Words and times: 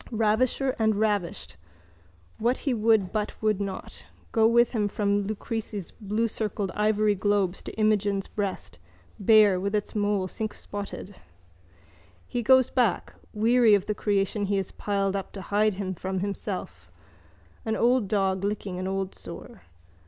Ravisher 0.09 0.75
and 0.79 0.95
ravished, 0.95 1.57
what 2.39 2.57
he 2.65 2.73
would 2.73 3.11
but 3.11 3.39
would 3.39 3.61
not, 3.61 4.07
go 4.31 4.47
with 4.47 4.71
him 4.71 4.87
from 4.87 5.21
Lucrece's 5.27 5.91
bluecircled 5.91 6.71
ivory 6.73 7.13
globes 7.13 7.61
to 7.61 7.71
Imogen's 7.73 8.25
breast, 8.27 8.79
bare, 9.19 9.59
with 9.59 9.75
its 9.75 9.93
mole 9.93 10.27
cinquespotted. 10.27 11.17
He 12.27 12.41
goes 12.41 12.71
back, 12.71 13.13
weary 13.31 13.75
of 13.75 13.85
the 13.85 13.93
creation 13.93 14.45
he 14.45 14.57
has 14.57 14.71
piled 14.71 15.15
up 15.15 15.31
to 15.33 15.41
hide 15.43 15.75
him 15.75 15.93
from 15.93 16.21
himself, 16.21 16.89
an 17.63 17.75
old 17.75 18.07
dog 18.07 18.43
licking 18.43 18.79
an 18.79 18.87
old 18.87 19.13
sore. 19.13 19.61